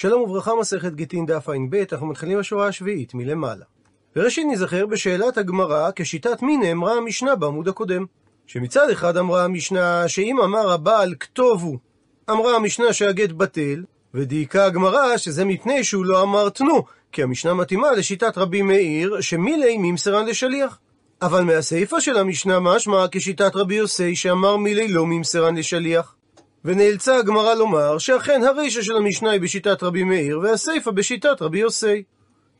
[0.00, 3.64] שלום וברכה, מסכת גיטין דף ע"ב, אנחנו מתחילים בשורה השביעית, מלמעלה.
[4.16, 8.04] וראשית נזכר בשאלת הגמרא כשיטת מי נאמרה המשנה בעמוד הקודם.
[8.46, 11.78] שמצד אחד אמרה המשנה שאם אמר הבעל כתוב הוא,
[12.30, 13.84] אמרה המשנה שהגט בטל,
[14.14, 19.76] ודייקה הגמרא שזה מפני שהוא לא אמר תנו, כי המשנה מתאימה לשיטת רבי מאיר, שמילי
[19.78, 20.78] ממסרן לשליח.
[21.22, 26.14] אבל מהסיפא של המשנה משמע כשיטת רבי יוסי שאמר מילי לא ממסרן לשליח.
[26.64, 32.02] ונאלצה הגמרא לומר שאכן הרישא של המשנה היא בשיטת רבי מאיר והסיפא בשיטת רבי יוסי.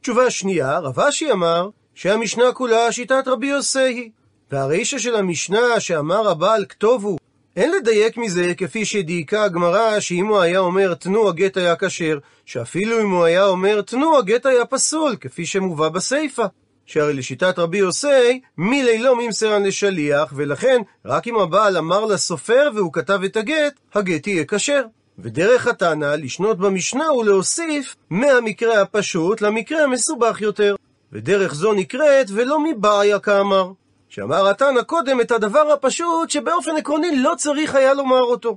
[0.00, 4.10] תשובה שנייה, רב אשי אמר שהמשנה כולה שיטת רבי יוסי היא.
[4.50, 7.16] והרישא של המשנה שאמר הבעל כתובו,
[7.56, 13.00] אין לדייק מזה כפי שדייקה הגמרא שאם הוא היה אומר תנו הגט היה כשר, שאפילו
[13.00, 16.46] אם הוא היה אומר תנו הגט היה פסול, כפי שמובא בסיפא.
[16.88, 22.92] שהרי לשיטת רבי יוסי, מילי לא ממסרן לשליח, ולכן רק אם הבעל אמר לסופר והוא
[22.92, 24.82] כתב את הגט, הגט יהיה כשר.
[25.18, 30.76] ודרך התנא לשנות במשנה ולהוסיף מהמקרה הפשוט למקרה המסובך יותר.
[31.12, 33.72] ודרך זו נקראת ולא מבעיה כאמר.
[34.08, 38.56] שאמר התנא קודם את הדבר הפשוט שבאופן עקרוני לא צריך היה לומר אותו.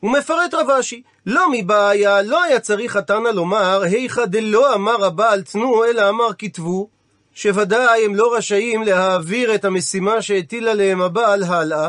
[0.00, 5.42] הוא מפרט רב אשי, לא מבעיה, לא היה צריך התנא לומר, היכא דלא אמר הבעל
[5.42, 6.88] תנו, אלא אמר כתבו,
[7.42, 11.88] שוודאי הם לא רשאים להעביר את המשימה שהטיל עליהם הבעל הלאה,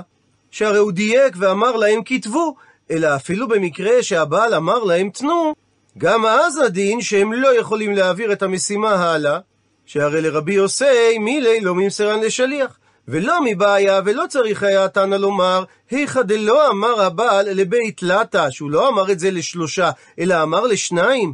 [0.52, 2.56] שהרי הוא דייק ואמר להם כתבו,
[2.92, 5.54] אלא אפילו במקרה שהבעל אמר להם תנו,
[5.98, 9.40] גם אז הדין שהם לא יכולים להעביר את המשימה הלאה,
[9.86, 12.78] שהרי לרבי יוסי מילי לא ממסרן לשליח.
[13.08, 18.90] ולא מבעיה, ולא צריך היה תנא לומר, היכא דלא אמר הבעל לבית לטה, שהוא לא
[18.90, 21.34] אמר את זה לשלושה, אלא אמר לשניים.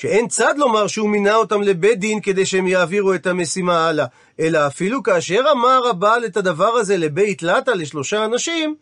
[0.00, 4.06] שאין צד לומר שהוא מינה אותם לבית דין כדי שהם יעבירו את המשימה הלאה,
[4.40, 8.74] אלא אפילו כאשר אמר הבעל את הדבר הזה לבית לטה לשלושה אנשים,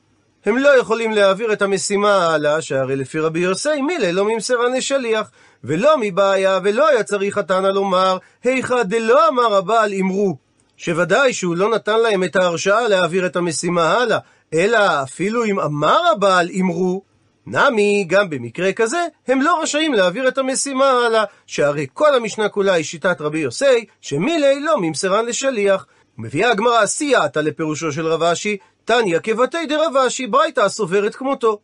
[0.44, 5.30] הם לא יכולים להעביר את המשימה הלאה, שהרי לפי רבי יוסי מילי לא ממסרן לשליח.
[5.64, 10.36] ולא מבעיה, ולא היה צריך התנא לומר, היכא דלא אמר הבעל אמרו,
[10.76, 14.18] שוודאי שהוא לא נתן להם את ההרשאה להעביר את המשימה הלאה,
[14.54, 17.02] אלא אפילו אם אמר הבעל אמרו,
[17.46, 22.72] נמי, גם במקרה כזה, הם לא רשאים להעביר את המשימה הלאה, שהרי כל המשנה כולה
[22.72, 25.86] היא שיטת רבי יוסי, שמילי לא ממסרן לשליח.
[26.18, 31.58] ומביאה הגמרא סייעתא לפירושו של רב אשי, תניא כבתי דרב אשי, ברייתא הסוברת כמותו.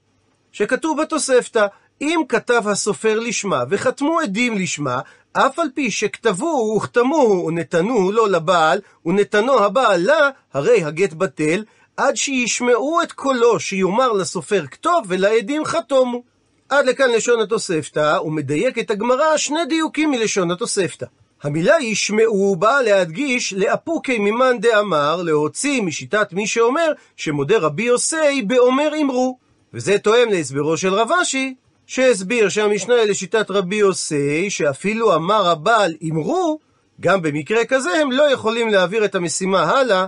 [0.52, 1.66] שכתוב בתוספתא,
[2.00, 5.00] אם כתב הסופר לשמה וחתמו עדים לשמה,
[5.32, 11.64] אף על פי שכתבו וכתמו ונתנו לו לבעל, ונתנו הבעל לה, הרי הגט בטל,
[11.96, 16.22] עד שישמעו את קולו שיאמר לסופר כתוב ולעדים חתומו.
[16.68, 21.06] עד לכאן לשון התוספתא, ומדייקת הגמרא שני דיוקים מלשון התוספתא.
[21.42, 28.92] המילה ישמעו באה להדגיש לאפוקי ממאן דאמר, להוציא משיטת מי שאומר שמודה רבי יוסי באומר
[29.02, 29.38] אמרו.
[29.74, 31.54] וזה תואם להסברו של רב אשי,
[31.86, 36.58] שהסביר שהמשנה לשיטת רבי יוסי, שאפילו אמר הבעל אמרו,
[37.00, 40.06] גם במקרה כזה הם לא יכולים להעביר את המשימה הלאה,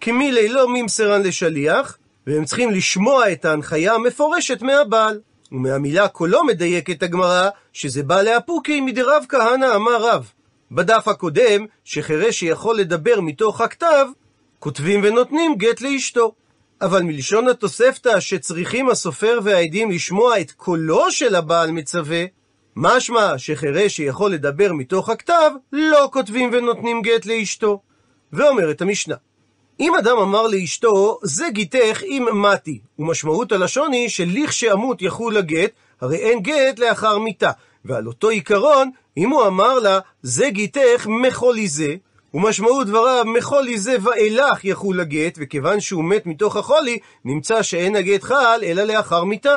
[0.00, 5.20] כי מילי לא ממסרן לשליח, והם צריכים לשמוע את ההנחיה המפורשת מהבעל.
[5.52, 10.30] ומהמילה קולו מדייקת הגמרא, שזה בא לאפוקי מדרב כהנא אמר רב.
[10.72, 14.06] בדף הקודם, שחירש שיכול לדבר מתוך הכתב,
[14.58, 16.32] כותבים ונותנים גט לאשתו.
[16.80, 22.24] אבל מלשון התוספתא שצריכים הסופר והעדים לשמוע את קולו של הבעל מצווה,
[22.76, 27.80] משמע שחירש שיכול לדבר מתוך הכתב, לא כותבים ונותנים גט לאשתו.
[28.32, 29.14] ואומרת המשנה,
[29.80, 35.70] אם אדם אמר לאשתו, זה גיתך אם מתי, ומשמעות הלשון היא שלכשאמות יחול הגט,
[36.00, 37.50] הרי אין גט לאחר מיתה.
[37.84, 41.94] ועל אותו עיקרון, אם הוא אמר לה, זה גיתך מחולי זה,
[42.34, 48.22] ומשמעות דבריו, מחולי זה ואילך יחול הגט, וכיוון שהוא מת מתוך החולי, נמצא שאין הגט
[48.22, 49.54] חל, אלא לאחר מיתה.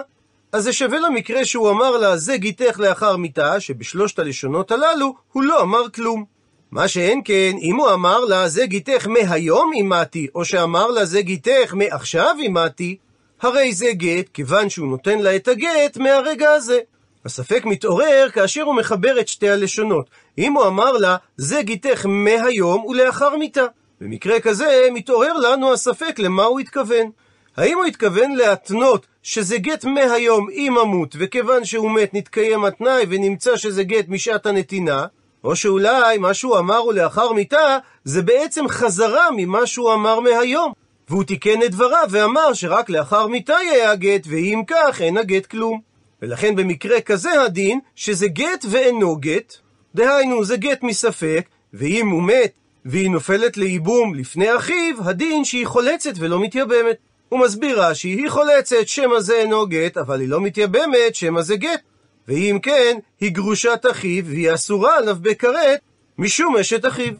[0.52, 5.44] אז זה שווה למקרה שהוא אמר לה, זה גיתך לאחר מיתה, שבשלושת הלשונות הללו, הוא
[5.44, 6.39] לא אמר כלום.
[6.72, 11.22] מה שאין כן, אם הוא אמר לה, זה גיתך מהיום אימתי, או שאמר לה, זה
[11.22, 12.98] גיתך מעכשיו אימתי,
[13.42, 16.80] הרי זה גט, כיוון שהוא נותן לה את הגט מהרגע הזה.
[17.26, 20.10] הספק מתעורר כאשר הוא מחבר את שתי הלשונות.
[20.38, 23.66] אם הוא אמר לה, זה גיתך מהיום ולאחר מיתה.
[24.02, 27.12] במקרה כזה מתעורר לנו הספק למה הוא התכוון.
[27.58, 33.58] האם הוא התכוון להתנות שזה גט מהיום עם המות, וכיוון שהוא מת נתקיים התנאי ונמצא
[33.58, 35.06] שזה גט משעת הנתינה,
[35.44, 40.74] או שאולי מה שהוא אמר הוא לאחר מיתה, זה בעצם חזרה ממה שהוא אמר מהיום.
[41.10, 45.82] והוא תיקן את דבריו ואמר שרק לאחר מיתה יהיה הגט, ואם כך אין הגט כלום.
[46.22, 49.54] ולכן במקרה כזה הדין, שזה גט ואינו גט,
[49.96, 52.52] דהיינו זה גט מספק, ואם הוא מת
[52.86, 56.96] והיא נופלת לייבום לפני אחיו, הדין שהיא חולצת ולא מתייבמת.
[57.30, 61.56] הוא מסביר רש"י, היא חולצת, שמא זה אינו גט, אבל היא לא מתייבמת, שמא זה
[61.56, 61.82] גט.
[62.30, 65.80] ואם כן, היא גרושת אחיו, והיא אסורה עליו בכרת,
[66.18, 67.14] משום אשת אחיו.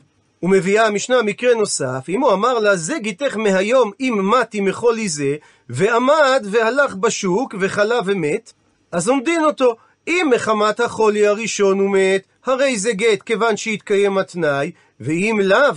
[0.44, 5.36] ומביאה המשנה מקרה נוסף, הוא אמר לה, זה גיתך מהיום אם מתי מחולי זה,
[5.70, 8.54] ועמד והלך בשוק וחלה ומת,
[8.92, 9.76] אז עומדין אותו.
[10.08, 15.74] אם מחמת החולי הראשון הוא מת, הרי זה גט כיוון שהתקיים התנאי, ואם לאו,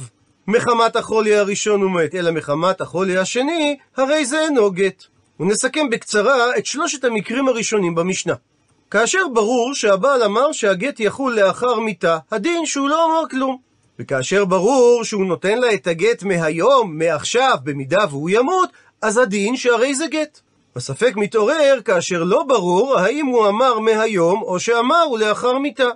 [0.48, 5.04] מחמת החולי הראשון הוא מת, אלא מחמת החולי השני, הרי זה אינו גט.
[5.40, 8.34] ונסכם בקצרה את שלושת המקרים הראשונים במשנה.
[8.92, 13.58] כאשר ברור שהבעל אמר שהגט יחול לאחר מיתה, הדין שהוא לא אמר כלום.
[13.98, 18.68] וכאשר ברור שהוא נותן לה את הגט מהיום, מעכשיו, במידה והוא ימות,
[19.02, 20.40] אז הדין שהרי זה גט.
[20.76, 25.88] הספק מתעורר כאשר לא ברור האם הוא אמר מהיום או שאמר הוא לאחר מיתה.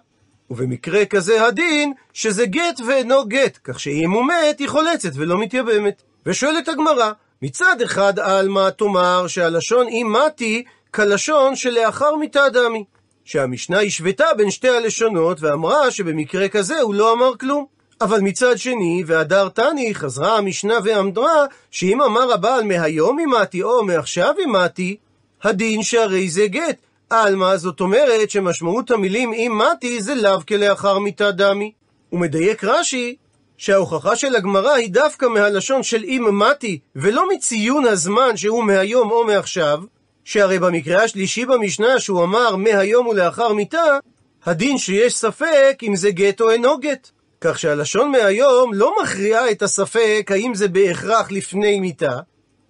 [0.50, 6.02] ובמקרה כזה הדין שזה גט ואינו גט, כך שאם הוא מת היא חולצת ולא מתייבמת.
[6.26, 7.12] ושואלת הגמרא,
[7.42, 12.84] מצד אחד עלמא תאמר שהלשון אם מתי כלשון שלאחר מיתה דמי.
[13.24, 17.66] שהמשנה השוותה בין שתי הלשונות ואמרה שבמקרה כזה הוא לא אמר כלום.
[18.00, 24.34] אבל מצד שני, והדר תני, חזרה המשנה ואמרה, שאם אמר הבעל מהיום אימתי או מעכשיו
[24.38, 24.96] אימתי,
[25.42, 26.76] הדין שהרי זה גט.
[27.10, 31.72] עלמא זאת אומרת שמשמעות המילים אימתי זה לאו כלאחר מיתה דמי.
[32.12, 33.16] ומדייק רש"י,
[33.56, 39.80] שההוכחה של הגמרא היא דווקא מהלשון של אימתי, ולא מציון הזמן שהוא מהיום או מעכשיו,
[40.26, 43.98] שהרי במקרה השלישי במשנה שהוא אמר מהיום ולאחר מיתה,
[44.44, 47.10] הדין שיש ספק אם זה גט או אינו גט.
[47.40, 52.18] כך שהלשון מהיום לא מכריעה את הספק האם זה בהכרח לפני מיתה,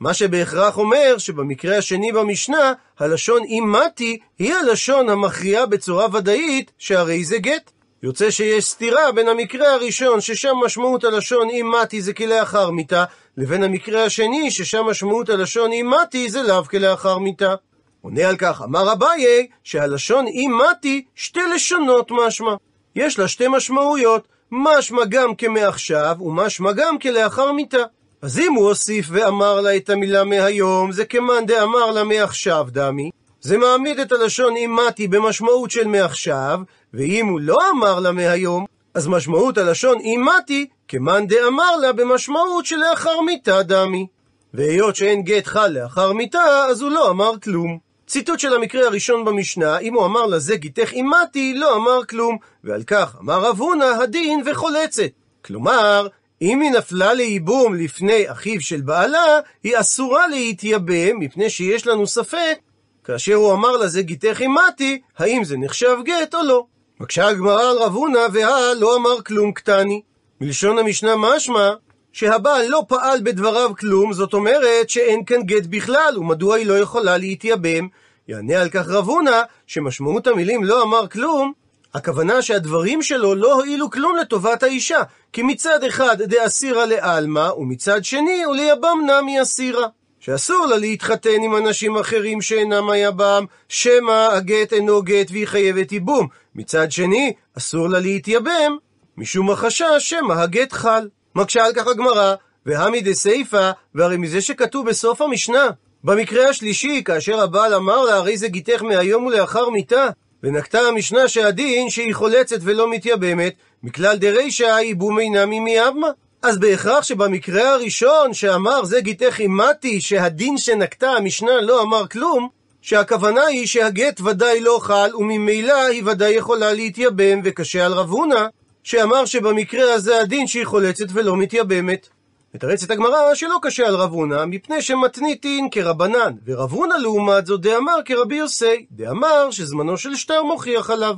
[0.01, 7.39] מה שבהכרח אומר שבמקרה השני במשנה, הלשון אימתי היא הלשון המכריעה בצורה ודאית שהרי זה
[7.39, 7.71] גט.
[8.03, 13.05] יוצא שיש סתירה בין המקרה הראשון, ששם משמעות הלשון אימתי זה כלאחר מיתה,
[13.37, 17.55] לבין המקרה השני, ששם משמעות הלשון אימתי זה לאו כלאחר מיתה.
[18.01, 22.55] עונה על כך, אמר אביי, שהלשון אימתי שתי לשונות משמע.
[22.97, 27.83] יש לה שתי משמעויות, משמע גם כמעכשיו, ומשמע גם כלאחר מיתה.
[28.23, 33.11] אז אם הוא הוסיף ואמר לה את המילה מהיום, זה כמאן דאמר לה מעכשיו דמי.
[33.41, 36.61] זה מעמיד את הלשון אימתי במשמעות של מעכשיו,
[36.95, 43.21] ואם הוא לא אמר לה מהיום, אז משמעות הלשון אימתי, כמאן דאמר לה במשמעות שלאחר
[43.21, 44.07] מיתה דמי.
[44.55, 47.79] והיות שאין גט חל לאחר מיתה, אז הוא לא אמר כלום.
[48.07, 52.83] ציטוט של המקרה הראשון במשנה, אם הוא אמר לזה גיתך אימתי, לא אמר כלום, ועל
[52.83, 55.09] כך אמר רב הונא הדין וחולצת.
[55.45, 56.07] כלומר,
[56.43, 62.59] אם היא נפלה לייבום לפני אחיו של בעלה, היא אסורה להתייבם, מפני שיש לנו ספק,
[63.07, 66.65] כאשר הוא אמר לזה גיתך אימתי, האם זה נחשב גט או לא.
[67.01, 70.03] מקשה הגמרא על רב הונא, והא לא אמר כלום קטני.
[70.41, 71.71] מלשון המשנה משמע,
[72.13, 77.17] שהבעל לא פעל בדבריו כלום, זאת אומרת שאין כאן גט בכלל, ומדוע היא לא יכולה
[77.17, 77.89] להתייבם?
[78.29, 81.53] יענה על כך רב הונא, שמשמעות המילים לא אמר כלום,
[81.95, 85.03] הכוונה שהדברים שלו לא הועילו כלום לטובת האישה,
[85.33, 89.87] כי מצד אחד דאסירא לעלמא, ומצד שני וליבם נמי אסירא.
[90.27, 96.29] שאסור לה להתחתן עם אנשים אחרים שאינם היבם, שמא הגט אינו גט והיא חייבת ייבום.
[96.55, 98.77] מצד שני, אסור לה להתייבם,
[99.17, 101.09] משום החשש שמא הגט חל.
[101.35, 102.35] מקשה על כך הגמרא,
[102.67, 105.71] והמי דסייפא, והרי מזה שכתוב בסוף המשנה,
[106.05, 110.09] במקרה השלישי, כאשר הבעל אמר לה, הרי זה גיתך מהיום ולאחר מיתה,
[110.43, 116.09] ונקטה המשנה שהדין שהיא חולצת ולא מתייבמת, מכלל דרישא ייבום אינם ממיאבמה.
[116.49, 122.49] אז בהכרח שבמקרה הראשון שאמר זה גיתך אימתי, שהדין שנקטה המשנה לא אמר כלום,
[122.81, 128.47] שהכוונה היא שהגט ודאי לא חל, וממילא היא ודאי יכולה להתייבם, וקשה על רב הונא,
[128.83, 132.09] שאמר שבמקרה הזה הדין שהיא חולצת ולא מתייבמת.
[132.55, 137.97] מתרצת הגמרא שלא קשה על רב הונא, מפני שמתניתין כרבנן, ורב הונא לעומת זאת דאמר
[138.05, 141.15] כרבי יוסי, דאמר שזמנו של שטר מוכיח עליו.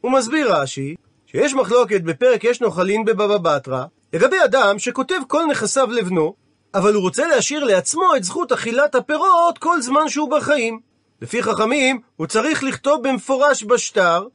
[0.00, 0.94] הוא מסביר רש"י,
[1.26, 6.34] שיש מחלוקת בפרק יש נוחלין בבבא בתרא, לגבי אדם שכותב כל נכסיו לבנו,
[6.74, 10.80] אבל הוא רוצה להשאיר לעצמו את זכות אכילת הפירות כל זמן שהוא בחיים.
[11.22, 14.26] לפי חכמים, הוא צריך לכתוב במפורש בשטר,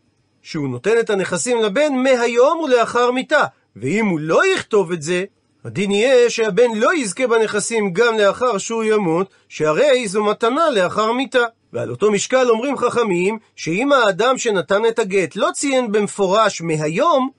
[0.42, 3.44] שהוא נותן את הנכסים לבן מהיום ולאחר מיתה,
[3.76, 5.24] ואם הוא לא יכתוב את זה,
[5.66, 11.44] הדין יהיה שהבן לא יזכה בנכסים גם לאחר שהוא ימות, שהרי זו מתנה לאחר מיתה.
[11.74, 17.30] ועל אותו משקל אומרים חכמים, שאם האדם שנתן את הגט לא ציין במפורש מהיום,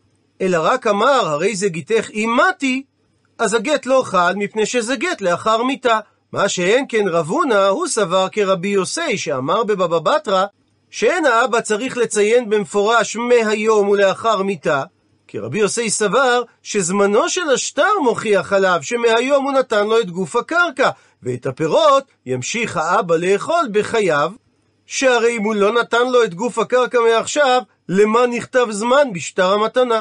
[0.41, 2.83] אלא רק אמר, הרי זה גיתך אימתי,
[3.39, 6.01] אז הגט לא חל מפני שזה גט לאחר מיתה.
[6.33, 10.45] מה שאין כן רב הונא, הוא סבר כרבי יוסי, שאמר בבבא בתרא,
[10.91, 14.83] שאין האבא צריך לציין במפורש מהיום ולאחר מיתה,
[15.27, 20.37] כי רבי יוסי סבר שזמנו של השטר מוכיח עליו שמהיום הוא נתן לו את גוף
[20.37, 20.91] הקרקע,
[21.23, 24.33] ואת הפירות ימשיך האבא לאכול בחייו,
[24.87, 30.01] שהרי אם הוא לא נתן לו את גוף הקרקע מעכשיו, למה נכתב זמן בשטר המתנה?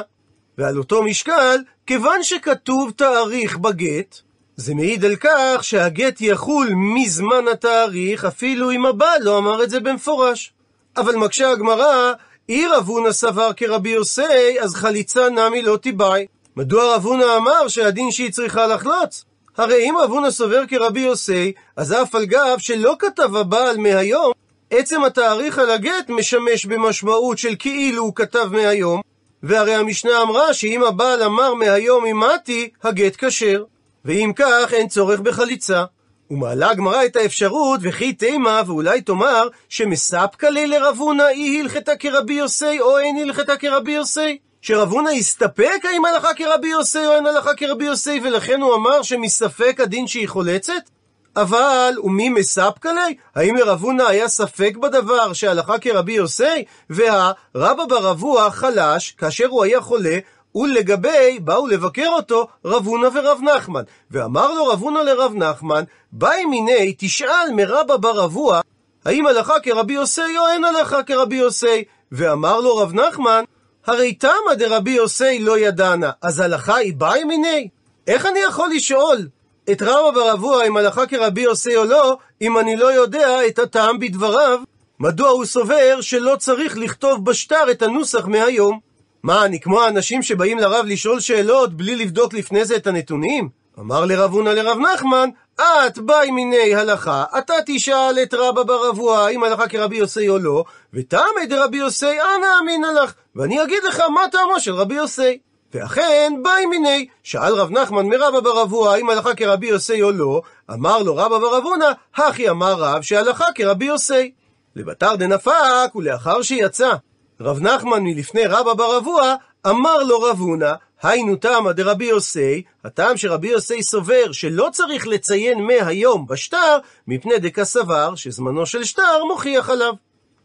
[0.58, 1.56] ועל אותו משקל,
[1.86, 4.18] כיוון שכתוב תאריך בגט,
[4.56, 9.80] זה מעיד על כך שהגט יחול מזמן התאריך, אפילו אם הבעל לא אמר את זה
[9.80, 10.52] במפורש.
[10.96, 12.12] אבל מקשה הגמרא,
[12.48, 16.26] אי רב הונא סבר כרבי יוסי, אז חליצה נמי לא תיבאי.
[16.56, 19.24] מדוע רב הונא אמר שהדין שהיא צריכה לחלוץ?
[19.56, 24.32] הרי אם רב הונא סובר כרבי יוסי, אז אף על גב שלא כתב הבעל מהיום,
[24.70, 29.00] עצם התאריך על הגט משמש במשמעות של כאילו הוא כתב מהיום,
[29.46, 33.64] והרי המשנה אמרה שאם הבעל אמר מהיום אימתי, הגט כשר.
[34.04, 35.84] ואם כך, אין צורך בחליצה.
[36.30, 42.34] ומעלה הגמרא את האפשרות, וכי תימה, ואולי תאמר, שמספקא לי לרב הונא אי הלכתה כרבי
[42.34, 44.38] יוסי, או אין הלכתה כרבי יוסי.
[44.62, 49.02] שרב הונא הסתפק האם הלכה כרבי יוסי או אין הלכה כרבי יוסי, ולכן הוא אמר
[49.02, 50.90] שמספק הדין שהיא חולצת?
[51.36, 53.14] אבל, ומי מספקא לי?
[53.34, 56.64] האם לרב הונא היה ספק בדבר שהלכה כרבי יוסי?
[56.90, 60.18] והרבא ברבוע חלש, כאשר הוא היה חולה,
[60.54, 63.82] ולגבי, באו לבקר אותו רב הונא ורב נחמן.
[64.10, 68.60] ואמר לו רב הונא לרב נחמן, באי מיני תשאל מרבא ברבוע,
[69.04, 71.84] האם הלכה כרבי יוסי או אין הלכה כרבי יוסי?
[72.12, 73.44] ואמר לו רב נחמן,
[73.86, 77.68] הרי תמא דרבי יוסי לא ידענה, אז הלכה היא באי מיני?
[78.06, 79.28] איך אני יכול לשאול
[79.72, 83.98] את רבא ברבוע אם הלכה כרבי יוסי או לא, אם אני לא יודע את הטעם
[83.98, 84.60] בדבריו?
[85.00, 88.78] מדוע הוא סובר שלא צריך לכתוב בשטר את הנוסח מהיום?
[89.22, 93.48] מה, אני כמו האנשים שבאים לרב לשאול שאלות בלי לבדוק לפני זה את הנתונים?
[93.78, 95.28] אמר לרב הונא לרב נחמן,
[95.60, 100.64] את באי מיני הלכה, אתה תשאל את רבא ברבוע אם הלכה כרבי יוסי או לא,
[100.94, 105.38] ותעמד דרבי יוסי, אנא אמינא לך, ואני אגיד לך מה טעמו של רבי יוסי.
[105.74, 111.02] ואכן, באי מיני, שאל רב נחמן מרבא ברבוע אם הלכה כרבי יוסי או לא, אמר
[111.02, 114.32] לו רבא ברבונה, הכי אמר רב שהלכה כרבי יוסי.
[114.76, 116.92] לבתר דנפק, ולאחר שיצא
[117.40, 119.34] רב נחמן מלפני רבא ברבוע,
[119.66, 125.66] אמר לו רב הונא, היינו תמא דרבי יוסי, הטעם שרבי יוסי סובר שלא צריך לציין
[125.66, 126.78] מהיום בשטר,
[127.08, 129.92] מפני דקה סבר שזמנו של שטר מוכיח עליו.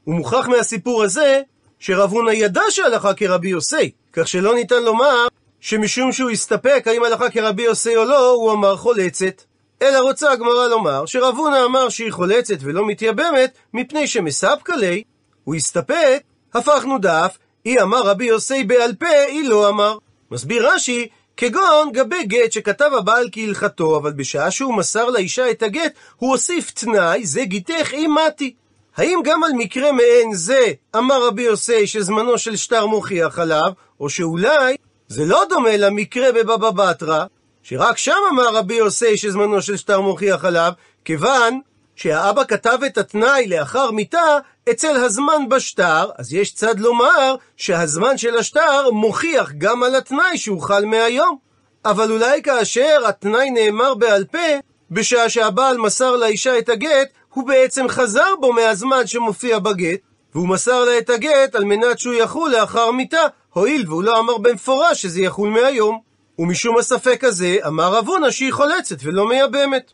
[0.04, 1.42] הוא מוכרח מהסיפור הזה
[1.80, 5.28] שרב הונא ידע שהלכה כרבי יוסי, כך שלא ניתן לומר
[5.60, 9.42] שמשום שהוא הסתפק האם הלכה כרבי יוסי או לא, הוא אמר חולצת.
[9.82, 15.04] אלא רוצה הגמרא לומר שרב הונא אמר שהיא חולצת ולא מתייבמת, מפני שמספקא ליה,
[15.44, 16.24] הוא הסתפק,
[16.54, 19.98] הפכנו דף, אי אמר רבי יוסי בעל פה, אי לא אמר.
[20.32, 21.08] מסביר רש"י,
[21.38, 26.72] כגון גבי גט שכתב הבעל כהלכתו, אבל בשעה שהוא מסר לאישה את הגט, הוא הוסיף
[26.72, 28.54] תנאי, זה גיתך אם מתי.
[29.00, 30.66] האם גם על מקרה מעין זה
[30.96, 34.76] אמר רבי יוסי שזמנו של שטר מוכיח עליו, או שאולי
[35.08, 37.26] זה לא דומה למקרה בבבא בתרא,
[37.64, 40.72] שרק שם אמר רבי יוסי שזמנו של שטר מוכיח עליו,
[41.06, 41.60] כיוון
[41.96, 44.38] שהאבא כתב את התנאי לאחר מיתה
[44.72, 50.62] אצל הזמן בשטר, אז יש צד לומר שהזמן של השטר מוכיח גם על התנאי שהוא
[50.62, 51.38] חל מהיום.
[51.86, 54.60] אבל אולי כאשר התנאי נאמר בעל פה,
[54.92, 60.00] בשעה שהבעל מסר לאישה את הגט, הוא בעצם חזר בו מהזמן שמופיע בגט,
[60.36, 63.22] והוא מסר לה את הגט על מנת שהוא יחול לאחר מיתה,
[63.54, 66.00] הואיל והוא לא אמר במפורש שזה יחול מהיום.
[66.40, 69.92] ומשום הספק הזה, אמר רב הונא שהיא חולצת ולא מייבמת.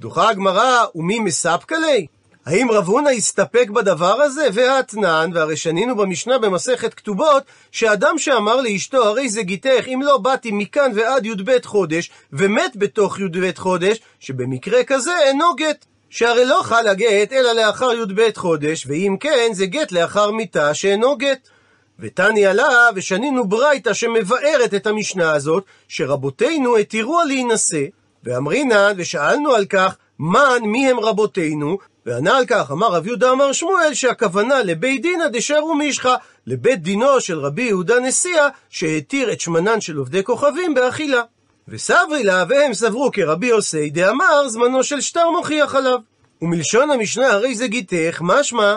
[0.00, 2.06] דוחה הגמרא, ומי מספקא ליה?
[2.46, 4.48] האם רב הונא הסתפק בדבר הזה?
[4.52, 7.42] והאתנן, והרי שנינו במשנה במסכת כתובות,
[7.72, 13.20] שאדם שאמר לאשתו, הרי זה גיתך, אם לא באתי מכאן ועד י"ב חודש, ומת בתוך
[13.20, 15.84] י"ב חודש, שבמקרה כזה אינו גט.
[16.10, 21.16] שהרי לא חל הגט אלא לאחר י"ב חודש, ואם כן, זה גט לאחר מיתה שאינו
[21.16, 21.48] גט.
[21.98, 27.84] ותני עלה, ושנינו ברייתא שמבארת את המשנה הזאת, שרבותינו התירוה להינשא,
[28.24, 33.52] ואמרינן, ושאלנו על כך, מן מי הם רבותינו, וענה על כך, אמר רב יהודה אמר
[33.52, 36.14] שמואל, שהכוונה לבית דינא דשארו מישחא,
[36.46, 41.22] לבית דינו של רבי יהודה נשיאה, שהתיר את שמנן של עובדי כוכבים באכילה.
[41.70, 45.98] וסברי לה, והם סברו כרבי יוסי דאמר, זמנו של שטר מוכיח עליו.
[46.42, 48.76] ומלשון המשנה הרי זה גיתך, משמע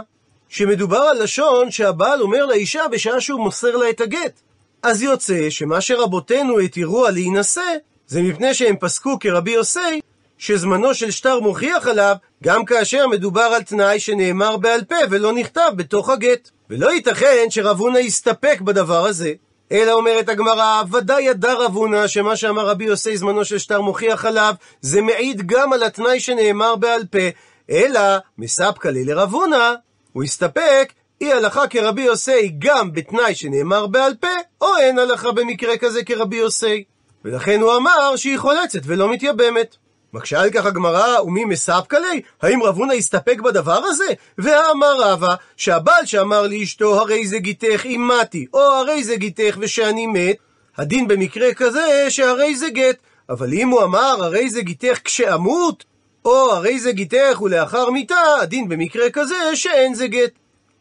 [0.50, 4.42] שמדובר על לשון שהבעל אומר לאישה בשעה שהוא מוסר לה את הגט.
[4.84, 7.76] אז יוצא שמה שרבותינו התירו על להינשא,
[8.08, 10.00] זה מפני שהם פסקו כרבי יוסי,
[10.38, 15.72] שזמנו של שטר מוכיח עליו, גם כאשר מדובר על תנאי שנאמר בעל פה ולא נכתב
[15.76, 16.50] בתוך הגט.
[16.70, 19.34] ולא ייתכן שרב הונא יסתפק בדבר הזה.
[19.72, 24.26] אלא אומרת הגמרא, ודאי ידע רב הונא שמה שאמר רבי יוסי זמנו של שטר מוכיח
[24.26, 27.28] עליו, זה מעיד גם על התנאי שנאמר בעל פה,
[27.70, 28.00] אלא
[28.38, 29.74] מספקא לי לרב הונא,
[30.14, 34.28] הוא הסתפק, אי הלכה כרבי יוסי גם בתנאי שנאמר בעל פה,
[34.62, 36.84] או אין הלכה במקרה כזה כרבי יוסי.
[37.26, 39.76] ולכן הוא אמר שהיא חולצת ולא מתייבמת.
[40.14, 42.22] מקשה על כך הגמרא, ומי מספקא ליה?
[42.42, 44.14] האם רב הונא הסתפק בדבר הזה?
[44.38, 50.08] ואמר רבא, שהבעל שאמר לאשתו, הרי זה גיתך אם מתי, או הרי זה גיתך ושאני
[50.08, 50.36] מת,
[50.78, 52.98] הדין במקרה כזה שהרי זה גט.
[53.30, 55.84] אבל אם הוא אמר, הרי זה גיתך כשאמות,
[56.26, 60.32] או הרי זה גיתך ולאחר מיתה, הדין במקרה כזה שאין זה גט.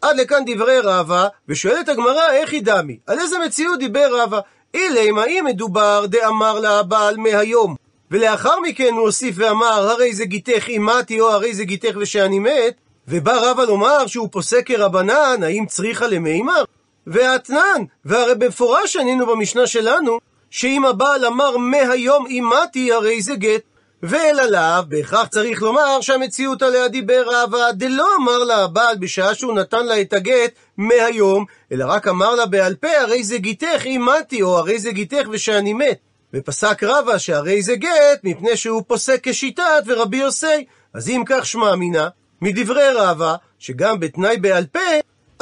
[0.02, 2.98] עד לכאן דברי רבא, ושואלת הגמרא, איך היא דמי?
[3.06, 4.40] על איזה מציאות דיבר רבא?
[4.74, 7.76] אילמה, אם מדובר דאמר לה הבעל מהיום,
[8.10, 12.74] ולאחר מכן הוא הוסיף ואמר, הרי זה גיתך אימתי, או הרי זה גיתך ושאני מת,
[13.08, 16.64] ובא רבא לומר שהוא פוסק כרבנן, האם צריכה למימר?
[17.06, 20.18] ואתנן, והרי במפורש ענינו במשנה שלנו,
[20.50, 23.62] שאם הבעל אמר מהיום אימתי, הרי זה גט.
[24.02, 29.54] ואל עליו, בהכרח צריך לומר שהמציאות עליה דיבר רבא, דלא אמר לה הבעל בשעה שהוא
[29.54, 34.08] נתן לה את הגט מהיום, אלא רק אמר לה בעל פה, הרי זה גיתך אם
[34.08, 36.09] מתי, או הרי זה גיתך ושאני מת.
[36.34, 40.64] ופסק רבא שהרי זה גט, מפני שהוא פוסק כשיטת ורבי יוסי.
[40.94, 42.08] אז אם כך שמע מינה,
[42.40, 44.80] מדברי רבא, שגם בתנאי בעל פה,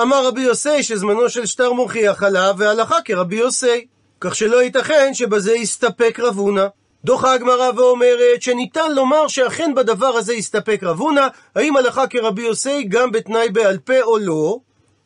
[0.00, 3.86] אמר רבי יוסי שזמנו של שטר מוכיח עליו, והלכה כרבי יוסי.
[4.20, 6.66] כך שלא ייתכן שבזה יסתפק רב הונא.
[7.04, 12.82] דוחה הגמרא ואומרת שניתן לומר שאכן בדבר הזה יסתפק רב הונא, האם הלכה כרבי יוסי
[12.82, 14.58] גם בתנאי בעל פה או לא,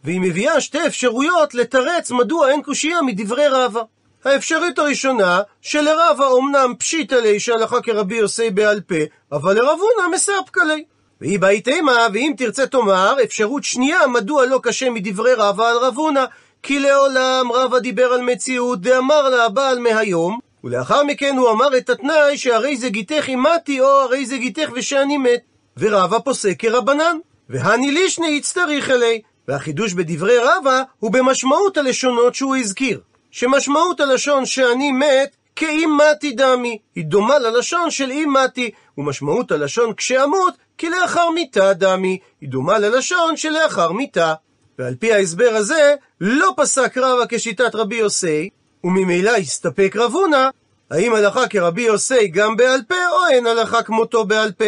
[0.04, 3.82] והיא מביאה שתי אפשרויות לתרץ מדוע אין קושייה מדברי רבא.
[4.24, 8.94] האפשרית הראשונה, שלרבא אמנם פשיטא ליה שהלכה כרבי יוסי בעל פה,
[9.32, 10.84] אבל לרב הונא מספקא ליה.
[11.20, 15.96] והיא באית אימה, ואם תרצה תאמר, אפשרות שנייה, מדוע לא קשה מדברי רבא על רב
[15.96, 16.24] הונא,
[16.62, 21.90] כי לעולם רבא דיבר על מציאות, דאמר לה הבעל מהיום, ולאחר מכן הוא אמר את
[21.90, 25.40] התנאי שהרי זה גיתך אימתי, או הרי זה גיתך ושאני מת.
[25.76, 27.16] ורבא פוסק כרבנן.
[27.48, 29.22] והני לישני יצטריך אלי.
[29.48, 33.00] והחידוש בדברי רבא הוא במשמעות הלשונות שהוא הזכיר.
[33.32, 39.94] שמשמעות הלשון שאני מת כאם מתי דמי, היא דומה ללשון של אם מתי, ומשמעות הלשון
[39.94, 44.34] כשאמות, כי לאחר מיתה דמי, היא דומה ללשון שלאחר מיתה.
[44.78, 48.48] ועל פי ההסבר הזה, לא פסק רבא כשיטת רבי יוסי,
[48.84, 50.48] וממילא הסתפק רב הונא,
[50.90, 54.64] האם הלכה כרבי יוסי גם בעל פה, או אין הלכה כמותו בעל פה.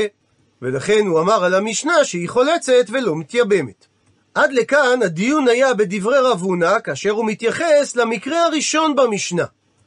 [0.62, 3.86] ולכן הוא אמר על המשנה שהיא חולצת ולא מתייבמת.
[4.34, 9.44] עד לכאן הדיון היה בדברי רב הונא, כאשר הוא מתייחס למקרה הראשון במשנה.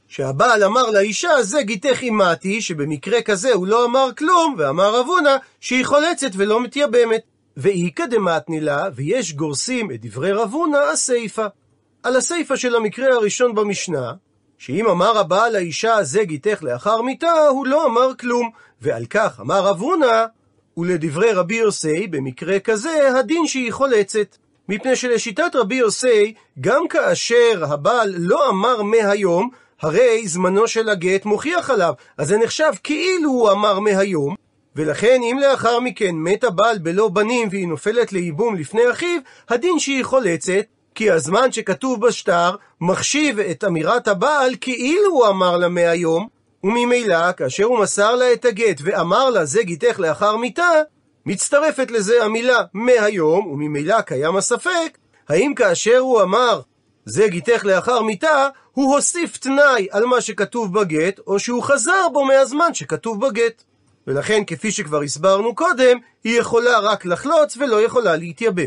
[0.07, 5.35] שהבעל אמר לאישה, זה גיתך אימתי, שבמקרה כזה הוא לא אמר כלום, ואמר רב הונא
[5.59, 7.21] שהיא חולצת ולא מתייבמת.
[7.57, 11.47] ואיכא דמתני לה, ויש גורסים את דברי רב הונא הסיפא.
[12.03, 14.13] על הסיפא של המקרה הראשון במשנה,
[14.57, 18.49] שאם אמר הבעל לאישה זה גיתך לאחר מיתה, הוא לא אמר כלום.
[18.81, 20.25] ועל כך אמר רב הונא,
[20.77, 24.37] ולדברי רבי יוסי, במקרה כזה, הדין שהיא חולצת.
[24.69, 29.49] מפני שלשיטת רבי יוסי, גם כאשר הבעל לא אמר מהיום,
[29.81, 34.35] הרי זמנו של הגט מוכיח עליו, אז זה נחשב כאילו הוא אמר מהיום,
[34.75, 40.03] ולכן אם לאחר מכן מת הבעל בלא בנים והיא נופלת לייבום לפני אחיו, הדין שהיא
[40.03, 46.27] חולצת, כי הזמן שכתוב בשטר מחשיב את אמירת הבעל כאילו הוא אמר לה מהיום,
[46.63, 50.71] וממילא כאשר הוא מסר לה את הגט ואמר לה זה גיתך לאחר מיתה,
[51.25, 54.97] מצטרפת לזה המילה מהיום, וממילא קיים הספק,
[55.29, 56.61] האם כאשר הוא אמר
[57.05, 62.25] זה גיתך לאחר מיתה, הוא הוסיף תנאי על מה שכתוב בגט, או שהוא חזר בו
[62.25, 63.63] מהזמן שכתוב בגט.
[64.07, 68.65] ולכן, כפי שכבר הסברנו קודם, היא יכולה רק לחלוץ ולא יכולה להתייבם.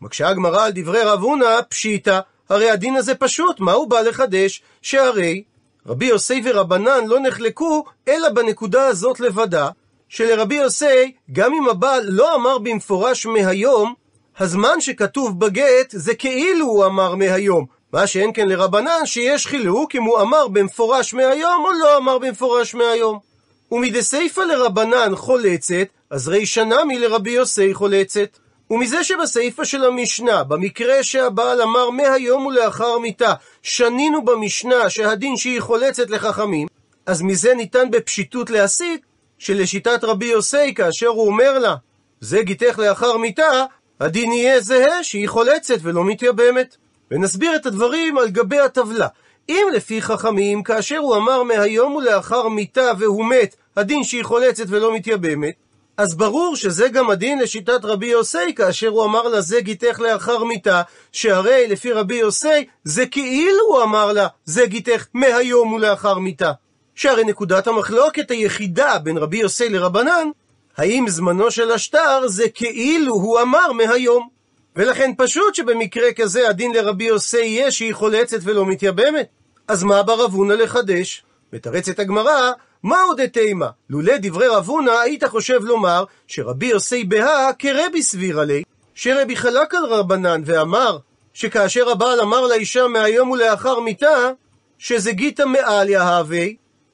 [0.00, 4.62] מקשה הגמרא על דברי רב הונא, פשיטא, הרי הדין הזה פשוט, מה הוא בא לחדש?
[4.82, 5.42] שהרי
[5.88, 9.68] רבי יוסי ורבנן לא נחלקו, אלא בנקודה הזאת לבדה,
[10.08, 13.94] שלרבי יוסי, גם אם הבעל לא אמר במפורש מהיום,
[14.38, 17.66] הזמן שכתוב בגט זה כאילו הוא אמר מהיום.
[17.92, 22.74] מה שאין כן לרבנן, שיש חילוק אם הוא אמר במפורש מהיום או לא אמר במפורש
[22.74, 23.18] מהיום.
[23.72, 28.38] ומדסיפא לרבנן חולצת, אז רישא נמי לרבי יוסי חולצת.
[28.70, 36.10] ומזה שבסיפא של המשנה, במקרה שהבעל אמר מהיום ולאחר מיתה, שנינו במשנה שהדין שהיא חולצת
[36.10, 36.68] לחכמים,
[37.06, 39.06] אז מזה ניתן בפשיטות להסיק
[39.38, 41.74] שלשיטת רבי יוסי, כאשר הוא אומר לה,
[42.20, 43.64] זה גיתך לאחר מיתה,
[44.00, 46.76] הדין יהיה זהה שהיא חולצת ולא מתייבמת.
[47.10, 49.06] ונסביר את הדברים על גבי הטבלה.
[49.48, 54.94] אם לפי חכמים, כאשר הוא אמר מהיום ולאחר מיתה והוא מת, הדין שהיא חולצת ולא
[54.94, 55.54] מתייבמת,
[55.98, 60.44] אז ברור שזה גם הדין לשיטת רבי יוסי, כאשר הוא אמר לה זה גיתך לאחר
[60.44, 60.82] מיתה,
[61.12, 66.52] שהרי לפי רבי יוסי, זה כאילו הוא אמר לה זה גיתך מהיום ולאחר מיתה.
[66.94, 70.28] שהרי נקודת המחלוקת היחידה בין רבי יוסי לרבנן,
[70.76, 74.28] האם זמנו של השטר זה כאילו הוא אמר מהיום.
[74.76, 79.26] ולכן פשוט שבמקרה כזה הדין לרבי יוסי יהיה שהיא חולצת ולא מתייבמת.
[79.68, 81.22] אז מה ברב הונא לחדש?
[81.52, 83.68] מתרצת הגמרא, מהו דתימה?
[83.90, 88.62] לולא דברי רב הונא, היית חושב לומר שרבי יוסי בהא כרבי סביר עלי,
[88.94, 90.98] שרבי חלק על רבנן ואמר
[91.32, 94.30] שכאשר הבעל אמר לאישה מהיום ולאחר מיתה,
[94.78, 96.46] שזה גיתא מעל יהווה,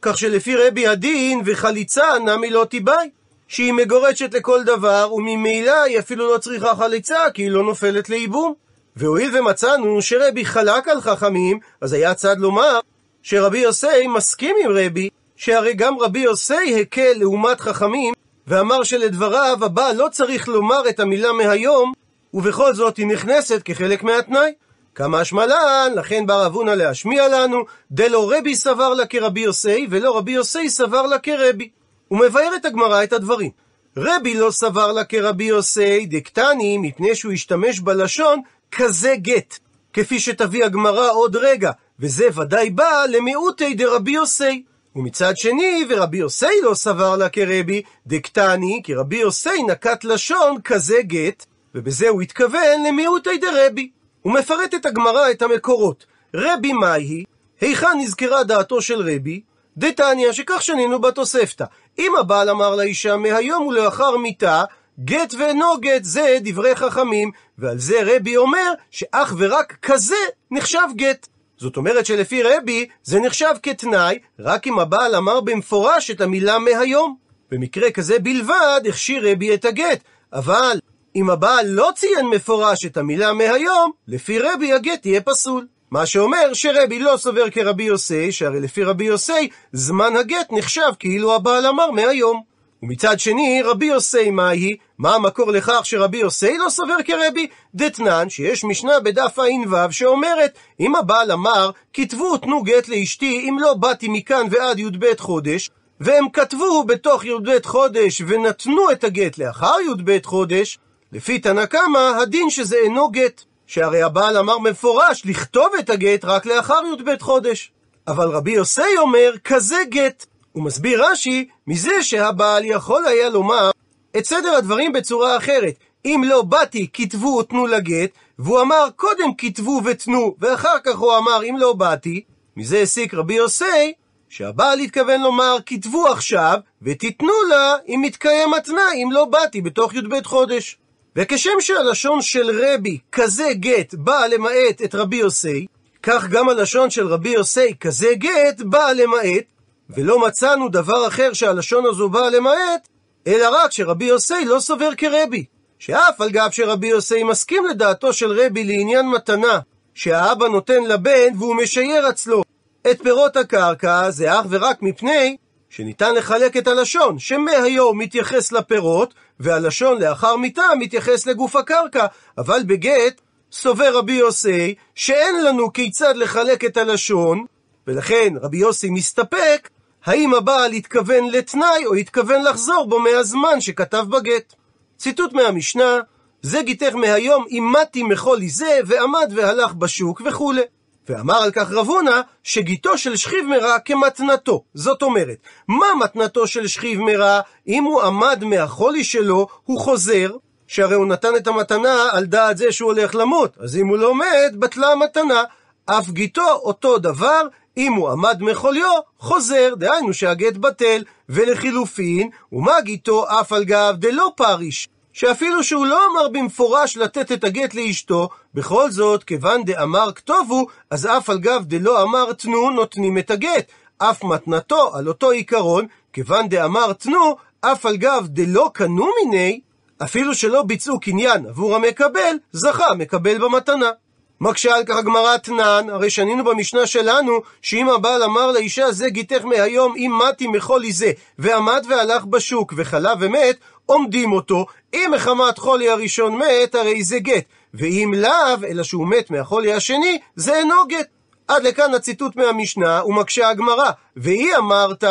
[0.03, 3.11] כך שלפי רבי הדין וחליצה נמי לא תיבאי,
[3.49, 8.55] שהיא מגורשת לכל דבר, וממילא היא אפילו לא צריכה חליצה, כי היא לא נופלת לייבום.
[8.97, 12.81] והואיל ומצאנו שרבי חלק על חכמים, אז היה צד לומר
[13.23, 18.15] שרבי יוסי מסכים עם רבי, שהרי גם רבי יוסי הקל לעומת חכמים,
[18.47, 21.93] ואמר שלדבריו הבעל לא צריך לומר את המילה מהיום,
[22.35, 24.53] ובכל זאת היא נכנסת כחלק מהתנאי.
[24.95, 30.17] כמה השמלן, לכן בא רב הונא להשמיע לנו, דלא רבי סבר לה כרבי יוסי, ולא
[30.17, 31.69] רבי יוסי סבר לה כרבי.
[32.09, 33.51] הוא מבאר את הגמרא את הדברים.
[33.97, 38.41] רבי לא סבר לה כרבי יוסי, דקטני, מפני שהוא השתמש בלשון
[38.73, 39.59] כזה גט.
[39.93, 41.71] כפי שתביא הגמרא עוד רגע,
[42.01, 44.63] וזה ודאי בא למיעוטי דרבי יוסי.
[44.97, 51.03] ומצד שני, ורבי יוסי לא סבר לה כרבי, דקטני, כי רבי יוסי נקט לשון כזה
[51.03, 53.91] גט, ובזה הוא התכוון למיעוטי דרבי.
[54.23, 56.07] הוא מפרט את הגמרא את המקורות.
[56.35, 57.25] רבי מהי,
[57.61, 59.41] היכן נזכרה דעתו של רבי?
[59.77, 61.65] דתניא, שכך שנינו בתוספתא.
[61.99, 64.65] אם הבעל אמר לאישה מהיום ולאחר מיתה,
[65.05, 70.15] גט ואינו גט זה דברי חכמים, ועל זה רבי אומר שאך ורק כזה
[70.51, 71.27] נחשב גט.
[71.59, 77.17] זאת אומרת שלפי רבי זה נחשב כתנאי רק אם הבעל אמר במפורש את המילה מהיום.
[77.51, 80.79] במקרה כזה בלבד הכשיר רבי את הגט, אבל
[81.17, 85.67] אם הבעל לא ציין מפורש את המילה מהיום, לפי רבי הגט יהיה פסול.
[85.91, 91.35] מה שאומר שרבי לא סובר כרבי יוסי, שהרי לפי רבי יוסי, זמן הגט נחשב כאילו
[91.35, 92.43] הבעל אמר מהיום.
[92.85, 94.77] ומצד שני, רבי יוסי מהי?
[94.99, 97.47] מה המקור לכך שרבי יוסי לא סובר כרבי?
[97.75, 103.75] דתנן, שיש משנה בדף ע"ו שאומרת, אם הבעל אמר, כתבו ותנו גט לאשתי אם לא
[103.75, 105.71] באתי מכאן ועד י"ב חודש,
[106.01, 110.79] והם כתבו בתוך י"ב חודש ונתנו את הגט לאחר י"ב חודש,
[111.13, 113.43] לפי תנא קמא, הדין שזה אינו גט.
[113.67, 117.73] שהרי הבעל אמר מפורש לכתוב את הגט רק לאחר י"ב חודש.
[118.09, 120.27] אבל רבי יוסי אומר, כזה גט.
[120.55, 123.71] הוא מסביר רש"י, מזה שהבעל יכול היה לומר
[124.17, 125.75] את סדר הדברים בצורה אחרת.
[126.05, 131.45] אם לא באתי, כתבו ותנו לגט, והוא אמר קודם כתבו ותנו, ואחר כך הוא אמר
[131.45, 132.25] אם לא באתי,
[132.57, 133.93] מזה הסיק רבי יוסי,
[134.29, 140.25] שהבעל התכוון לומר כתבו עכשיו, ותיתנו לה אם מתקיים התנאי אם לא באתי בתוך י"ב
[140.25, 140.79] חודש.
[141.17, 145.67] וכשם שהלשון של רבי, כזה גט, באה למעט את רבי יוסי,
[146.03, 149.45] כך גם הלשון של רבי יוסי, כזה גט, באה למעט,
[149.91, 152.89] ולא מצאנו דבר אחר שהלשון הזו באה למעט,
[153.27, 155.45] אלא רק שרבי יוסי לא סובר כרבי.
[155.79, 159.61] שאף על גב שרבי יוסי מסכים לדעתו של רבי לעניין מתנה,
[159.95, 162.43] שהאבא נותן לבן והוא משייר אצלו
[162.91, 165.37] את פירות הקרקע, זה אך ורק מפני
[165.71, 172.07] שניתן לחלק את הלשון, שמהיום מתייחס לפירות, והלשון לאחר מיתה מתייחס לגוף הקרקע,
[172.39, 173.21] אבל בגט
[173.53, 177.45] סובר רבי יוסי שאין לנו כיצד לחלק את הלשון,
[177.87, 179.69] ולכן רבי יוסי מסתפק
[180.05, 184.55] האם הבעל התכוון לתנאי או התכוון לחזור בו מהזמן שכתב בגט.
[184.99, 186.01] ציטוט מהמשנה,
[186.43, 190.63] זה גיתך מהיום אימתי מחולי זה ועמד והלך בשוק וכולי.
[191.09, 194.65] ואמר על כך רב הונא, שגיתו של שכיב מרע כמתנתו.
[194.75, 195.37] זאת אומרת,
[195.69, 197.41] מה מתנתו של שכיב מרע?
[197.69, 200.31] אם הוא עמד מהחולי שלו, הוא חוזר,
[200.67, 203.57] שהרי הוא נתן את המתנה על דעת זה שהוא הולך למות.
[203.61, 205.43] אז אם הוא לא מת, בטלה המתנה.
[205.87, 207.41] אף גיתו אותו דבר,
[207.77, 214.33] אם הוא עמד מחוליו, חוזר, דהיינו שהגט בטל, ולחילופין, ומה גיתו אף על גב דלא
[214.37, 220.67] פריש, שאפילו שהוא לא אמר במפורש לתת את הגט לאשתו, בכל זאת, כיוון דאמר כתובו,
[220.91, 223.73] אז אף על גב דלא אמר תנו, נותנים את הגט.
[223.99, 229.61] אף מתנתו על אותו עיקרון, כיוון דאמר תנו, אף על גב דלא קנו מיני,
[230.03, 233.91] אפילו שלא ביצעו קניין עבור המקבל, זכה מקבל במתנה.
[234.41, 239.45] מקשה על כך הגמרא תנן, הרי שנינו במשנה שלנו, שאם הבעל אמר לאישה זה גיתך
[239.45, 245.89] מהיום אם מתי מחולי זה, ועמד והלך בשוק וחלה ומת, עומדים אותו, אם מחמת חולי
[245.89, 247.45] הראשון מת, הרי זה גט,
[247.75, 251.07] ואם לאו, אלא שהוא מת מהחולי השני, זה אינו גט.
[251.49, 255.05] עד לכאן הציטוט מהמשנה, ומקשה הגמרא, והיא אמרת,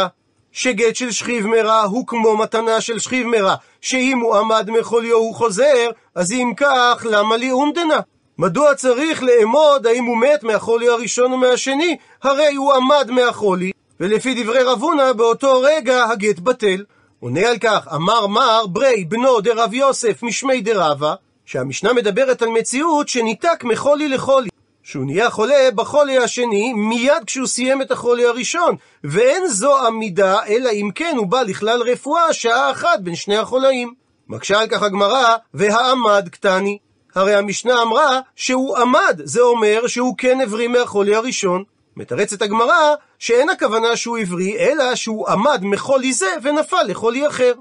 [0.52, 5.36] שגט של שכיב מרע הוא כמו מתנה של שכיב מרע, שאם הוא עמד מחוליו הוא
[5.36, 8.00] חוזר, אז אם כך, למה לי אומדנה?
[8.38, 11.98] מדוע צריך לאמוד האם הוא מת מהחולי הראשון או מהשני?
[12.24, 16.84] הרי הוא עמד מהחולי, ולפי דברי רב הונא באותו רגע הגט בטל.
[17.20, 21.16] עונה על כך, אמר מר ברי בנו דרב יוסף משמי דרבה,
[21.46, 24.50] שהמשנה מדברת על מציאות שניתק מחולי לחולי.
[24.84, 30.70] שהוא נהיה חולה בחולי השני מיד כשהוא סיים את החולי הראשון, ואין זו עמידה, אלא
[30.70, 33.94] אם כן הוא בא לכלל רפואה שעה אחת בין שני החולאים.
[34.30, 36.78] מקשה על כך הגמרא, והעמד קטני.
[37.16, 41.64] הרי המשנה אמרה שהוא עמד, זה אומר שהוא כן הבריא מהחולי הראשון.
[41.98, 47.54] מתרצת הגמרא שאין הכוונה שהוא הבריא, אלא שהוא עמד מחולי זה ונפל לחולי אחר.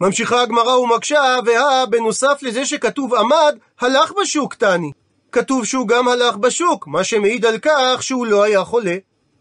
[0.00, 4.92] ממשיכה הגמרא ומקשה, והא, בנוסף לזה שכתוב עמד, הלך בשוק תני.
[5.32, 8.96] כתוב שהוא גם הלך בשוק, מה שמעיד על כך שהוא לא היה חולה.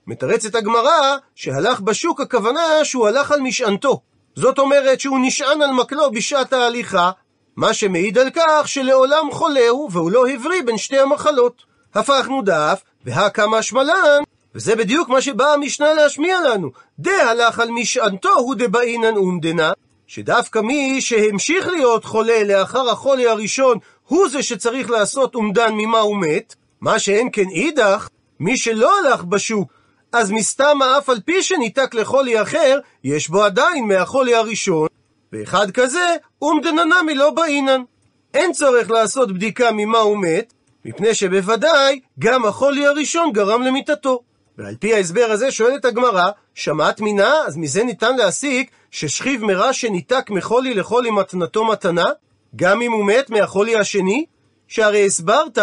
[0.07, 4.01] מתרצת הגמרא שהלך בשוק הכוונה שהוא הלך על משענתו.
[4.35, 7.11] זאת אומרת שהוא נשען על מקלו בשעת ההליכה,
[7.59, 11.63] מה שמעיד על כך שלעולם חולה הוא והוא לא הבריא בין שתי המחלות.
[11.95, 14.23] הפכנו דף, והא כמה שמלן,
[14.55, 16.71] וזה בדיוק מה שבאה המשנה להשמיע לנו.
[16.99, 19.71] דהלך על משענתו הוא דבעינן אומדנה,
[20.07, 26.17] שדווקא מי שהמשיך להיות חולה לאחר החולי הראשון, הוא זה שצריך לעשות אומדן ממה הוא
[26.17, 28.07] מת, מה שאין כן אידך,
[28.39, 29.73] מי שלא הלך בשוק,
[30.11, 34.87] אז מסתמה אף על פי שניתק לחולי אחר, יש בו עדיין מהחולי הראשון,
[35.33, 37.81] ואחד כזה, אומדננמי לא באינן.
[38.33, 40.53] אין צורך לעשות בדיקה ממה הוא מת,
[40.85, 44.19] מפני שבוודאי גם החולי הראשון גרם למיתתו.
[44.57, 47.33] ועל פי ההסבר הזה שואלת הגמרא, שמעת מינה?
[47.47, 52.05] אז מזה ניתן להסיק ששכיב מרע שניתק מחולי לחולי מתנתו מתנה,
[52.55, 54.25] גם אם הוא מת מהחולי השני?
[54.67, 55.57] שהרי הסברת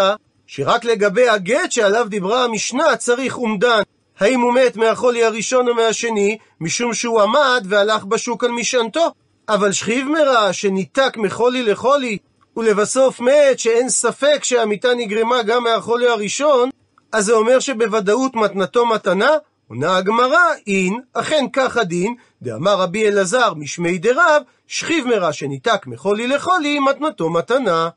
[0.47, 3.81] שרק לגבי הגט שעליו דיברה המשנה צריך אומדן.
[4.19, 9.11] האם הוא מת מהחולי הראשון או מהשני, משום שהוא עמד והלך בשוק על משענתו.
[9.49, 12.17] אבל שכיב מרע שניתק מחולי לחולי,
[12.57, 16.69] ולבסוף מת שאין ספק שהמיטה נגרמה גם מהחולי הראשון,
[17.11, 19.29] אז זה אומר שבוודאות מתנתו מתנה?
[19.67, 26.27] עונה הגמרא, אין, אכן כך הדין, דאמר רבי אלעזר משמי דרב, שכיב מרע שניתק מחולי
[26.27, 27.89] לחולי, מתנתו מתנה.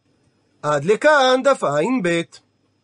[0.63, 2.23] עד לכאן דף ע"ב.